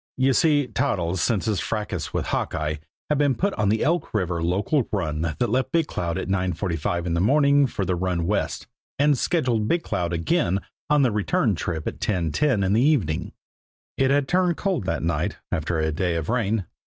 [0.17, 2.77] You see, Toddles, since his fracas with Hawkeye,
[3.09, 7.05] had been put on the Elk River local run that left Big Cloud at 9.45
[7.05, 8.65] in the morning for the run west,
[8.97, 10.59] and scheduled Big Cloud again
[10.89, 13.31] on the return trip at 10.10 in the evening.
[13.95, 16.65] It had turned cold that night, after a day of rain.